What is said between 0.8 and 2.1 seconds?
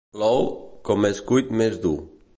com més cuit més dur.